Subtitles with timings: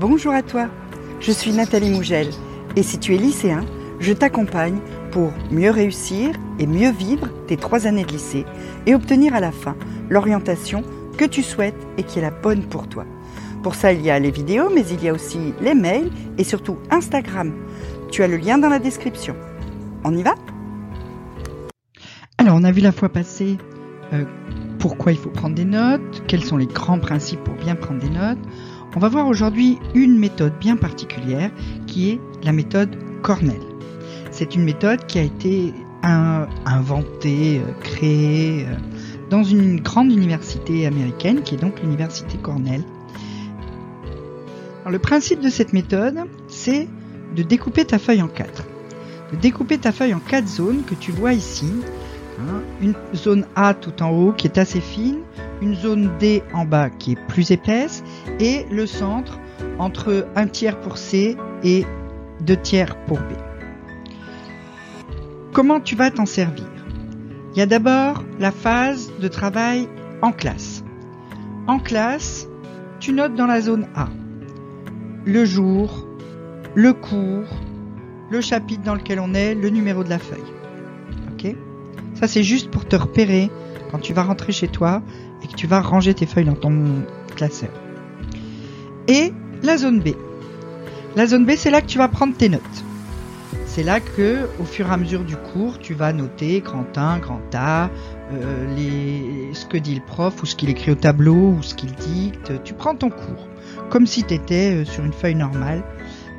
[0.00, 0.68] Bonjour à toi,
[1.18, 2.28] je suis Nathalie Mougel
[2.76, 3.64] et si tu es lycéen,
[3.98, 4.78] je t'accompagne
[5.10, 8.46] pour mieux réussir et mieux vivre tes trois années de lycée
[8.86, 9.74] et obtenir à la fin
[10.08, 10.84] l'orientation
[11.16, 13.06] que tu souhaites et qui est la bonne pour toi.
[13.64, 16.44] Pour ça, il y a les vidéos, mais il y a aussi les mails et
[16.44, 17.52] surtout Instagram.
[18.12, 19.34] Tu as le lien dans la description.
[20.04, 20.36] On y va?
[22.38, 23.58] Alors, on a vu la fois passée
[24.12, 24.24] euh,
[24.78, 28.10] pourquoi il faut prendre des notes, quels sont les grands principes pour bien prendre des
[28.10, 28.38] notes.
[28.96, 31.50] On va voir aujourd'hui une méthode bien particulière
[31.86, 33.60] qui est la méthode Cornell.
[34.30, 38.74] C'est une méthode qui a été inventée, euh, créée euh,
[39.30, 42.82] dans une grande université américaine qui est donc l'université Cornell.
[44.88, 46.88] Le principe de cette méthode, c'est
[47.36, 48.64] de découper ta feuille en quatre.
[49.32, 51.70] De découper ta feuille en quatre zones que tu vois ici.
[52.38, 52.62] Hein.
[52.80, 55.20] une zone A tout en haut qui est assez fine,
[55.60, 58.04] une zone D en bas qui est plus épaisse
[58.38, 59.38] et le centre
[59.78, 61.84] entre un tiers pour C et
[62.40, 63.32] deux tiers pour B.
[65.52, 66.66] Comment tu vas t'en servir?
[67.54, 69.88] Il y a d'abord la phase de travail
[70.22, 70.84] en classe.
[71.66, 72.46] En classe,
[73.00, 74.08] tu notes dans la zone A
[75.28, 76.06] le jour,
[76.74, 77.48] le cours,
[78.30, 80.40] le chapitre dans lequel on est, le numéro de la feuille.
[81.32, 81.54] Ok?
[82.18, 83.50] Ça c'est juste pour te repérer
[83.90, 85.02] quand tu vas rentrer chez toi
[85.42, 87.04] et que tu vas ranger tes feuilles dans ton
[87.36, 87.70] classeur.
[89.06, 90.08] Et la zone B.
[91.16, 92.62] La zone B, c'est là que tu vas prendre tes notes.
[93.66, 97.18] C'est là que, au fur et à mesure du cours, tu vas noter grand 1,
[97.18, 97.90] grand A,
[98.32, 101.92] euh, ce que dit le prof ou ce qu'il écrit au tableau ou ce qu'il
[101.92, 102.52] dicte.
[102.64, 103.46] Tu prends ton cours
[103.90, 105.82] comme si tu étais euh, sur une feuille normale.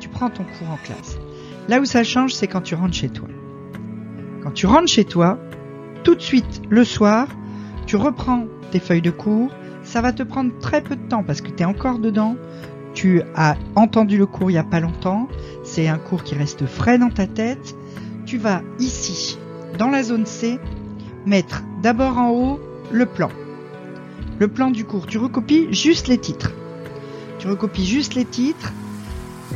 [0.00, 1.18] Tu prends ton cours en classe.
[1.68, 3.28] Là où ça change, c'est quand tu rentres chez toi.
[4.42, 5.38] Quand tu rentres chez toi,
[6.08, 7.28] tout de suite, le soir,
[7.84, 9.50] tu reprends tes feuilles de cours.
[9.82, 12.34] Ça va te prendre très peu de temps parce que tu es encore dedans.
[12.94, 15.28] Tu as entendu le cours il n'y a pas longtemps.
[15.64, 17.76] C'est un cours qui reste frais dans ta tête.
[18.24, 19.38] Tu vas ici,
[19.76, 20.58] dans la zone C,
[21.26, 22.60] mettre d'abord en haut
[22.90, 23.28] le plan.
[24.38, 25.06] Le plan du cours.
[25.06, 26.52] Tu recopies juste les titres.
[27.38, 28.72] Tu recopies juste les titres.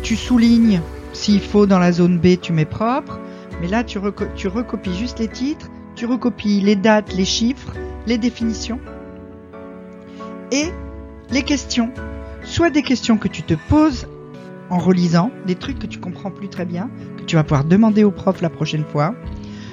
[0.02, 0.82] Tu soulignes
[1.14, 3.18] s'il faut dans la zone B, tu mets propre.
[3.62, 3.98] Mais là, tu,
[4.36, 5.70] tu recopies juste les titres.
[6.02, 7.74] Tu recopies les dates, les chiffres
[8.08, 8.80] les définitions
[10.50, 10.64] et
[11.30, 11.92] les questions.
[12.42, 14.08] Soit des questions que tu te poses
[14.68, 18.02] en relisant, des trucs que tu comprends plus très bien, que tu vas pouvoir demander
[18.02, 19.14] au prof la prochaine fois,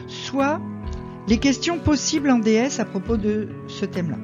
[0.06, 0.62] soit
[1.28, 4.18] les questions possibles en DS à propos de ce thème-là.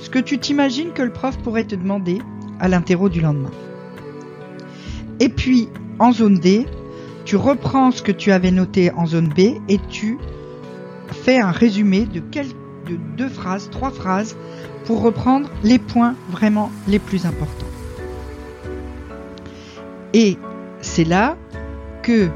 [0.00, 2.18] Ce que tu t'imagines que le prof pourrait te demander
[2.58, 3.52] à l'interro du lendemain.
[5.20, 5.68] Et puis,
[6.00, 6.66] en zone D,
[7.24, 10.18] tu reprends ce que tu avais noté en zone B et tu
[11.10, 12.22] fais un résumé de
[13.16, 14.36] deux phrases, trois phrases,
[14.84, 17.66] pour reprendre les points vraiment les plus importants.
[20.14, 20.38] Et
[20.80, 21.36] c'est là
[22.02, 22.30] que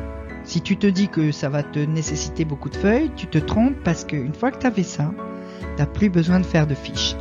[0.44, 3.76] si tu te dis que ça va te nécessiter beaucoup de feuilles, tu te trompes
[3.84, 5.12] parce qu'une fois que tu as fait ça,
[5.60, 7.16] tu n'as plus besoin de faire de fiches.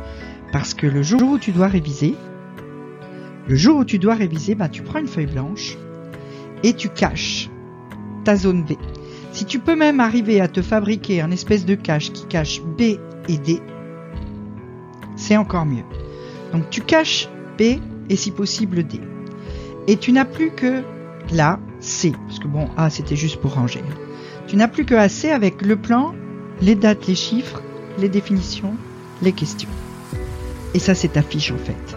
[0.52, 2.14] Parce que le jour où tu dois réviser,
[3.48, 5.78] le jour où tu dois réviser, bah, tu prends une feuille blanche
[6.62, 7.48] et tu caches
[8.24, 8.72] ta zone B.
[9.32, 12.98] Si tu peux même arriver à te fabriquer un espèce de cache qui cache B
[13.28, 13.60] et D,
[15.16, 15.84] c'est encore mieux.
[16.52, 17.28] Donc tu caches
[17.58, 17.78] B
[18.10, 19.00] et si possible D.
[19.86, 20.82] Et tu n'as plus que
[21.32, 23.82] la C, parce que bon, A c'était juste pour ranger.
[24.48, 26.14] Tu n'as plus que AC avec le plan,
[26.60, 27.62] les dates, les chiffres,
[27.98, 28.74] les définitions,
[29.22, 29.70] les questions.
[30.74, 31.96] Et ça c'est ta fiche en fait.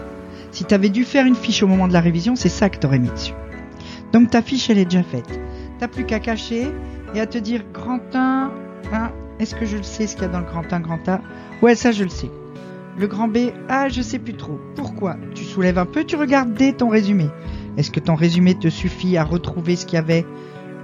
[0.52, 2.78] Si tu avais dû faire une fiche au moment de la révision, c'est ça que
[2.78, 3.34] tu aurais mis dessus.
[4.12, 5.38] Donc ta fiche elle est déjà faite.
[5.78, 6.68] T'as plus qu'à cacher
[7.14, 8.50] et à te dire grand 1,
[8.92, 11.08] hein, est-ce que je le sais ce qu'il y a dans le grand 1, grand
[11.08, 11.20] A?
[11.62, 12.30] Ouais, ça je le sais.
[12.98, 14.58] Le grand B, ah, je sais plus trop.
[14.74, 15.16] Pourquoi?
[15.34, 17.28] Tu soulèves un peu, tu regardes dès ton résumé.
[17.76, 20.24] Est-ce que ton résumé te suffit à retrouver ce qu'il y avait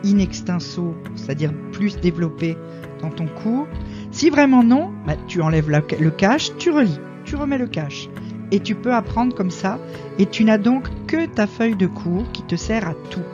[0.05, 2.59] in extenso, c'est-à-dire plus développé
[3.00, 3.66] dans ton cours?
[4.11, 8.11] Si vraiment non, bah, tu enlèves le cache, tu relis, tu remets le cache.
[8.50, 9.79] Et tu peux apprendre comme ça.
[10.19, 13.25] Et tu n'as donc que ta feuille de cours qui te sert à tout.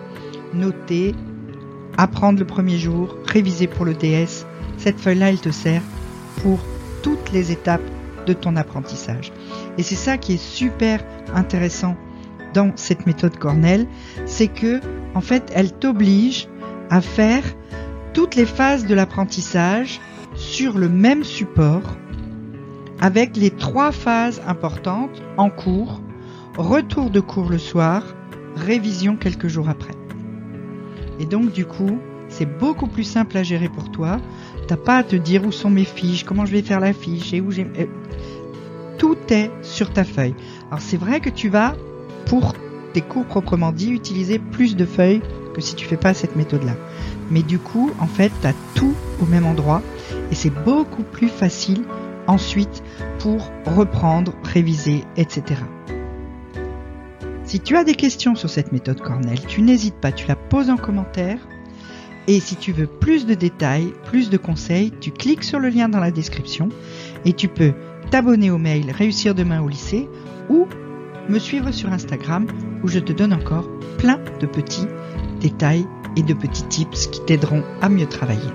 [0.54, 1.16] Noter,
[1.98, 4.46] apprendre le premier jour, réviser pour le DS,
[4.78, 5.82] cette feuille-là, elle te sert
[6.42, 6.60] pour
[7.02, 7.82] toutes les étapes
[8.26, 9.32] de ton apprentissage.
[9.76, 11.04] Et c'est ça qui est super
[11.34, 11.96] intéressant
[12.54, 13.86] dans cette méthode Cornell,
[14.24, 14.80] c'est que,
[15.14, 16.48] en fait, elle t'oblige
[16.88, 17.42] à faire
[18.14, 20.00] toutes les phases de l'apprentissage
[20.34, 21.82] sur le même support,
[23.00, 26.00] avec les trois phases importantes en cours,
[26.56, 28.02] retour de cours le soir,
[28.56, 29.97] révision quelques jours après.
[31.18, 31.98] Et donc, du coup,
[32.28, 34.20] c'est beaucoup plus simple à gérer pour toi.
[34.66, 37.34] T'as pas à te dire où sont mes fiches, comment je vais faire la fiche
[37.44, 37.66] où j'ai.
[38.98, 40.34] Tout est sur ta feuille.
[40.68, 41.76] Alors c'est vrai que tu vas,
[42.26, 42.54] pour
[42.92, 45.22] tes cours proprement dit, utiliser plus de feuilles
[45.54, 46.74] que si tu fais pas cette méthode-là.
[47.30, 49.82] Mais du coup, en fait, tu as tout au même endroit
[50.30, 51.84] et c'est beaucoup plus facile
[52.26, 52.82] ensuite
[53.18, 55.62] pour reprendre, réviser, etc.
[57.48, 60.68] Si tu as des questions sur cette méthode Cornell, tu n'hésites pas, tu la poses
[60.68, 61.38] en commentaire.
[62.26, 65.88] Et si tu veux plus de détails, plus de conseils, tu cliques sur le lien
[65.88, 66.68] dans la description
[67.24, 67.72] et tu peux
[68.10, 70.10] t'abonner au mail Réussir demain au lycée
[70.50, 70.66] ou
[71.30, 72.46] me suivre sur Instagram
[72.82, 73.66] où je te donne encore
[73.96, 74.86] plein de petits
[75.40, 75.86] détails
[76.16, 78.50] et de petits tips qui t'aideront à mieux travailler.